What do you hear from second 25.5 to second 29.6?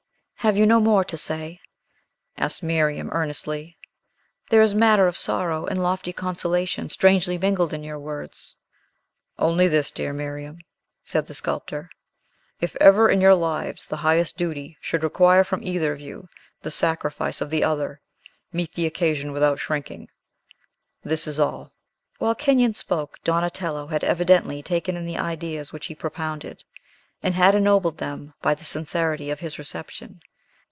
which he propounded, and had ennobled them by the sincerity of his